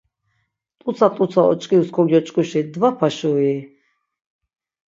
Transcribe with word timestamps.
T̆utsa 0.79 1.07
t̆utsa 1.15 1.41
oç̆k̆irus 1.51 1.89
kogyoç̆k̆uşi 1.95 2.61
dvapaşui? 2.73 3.53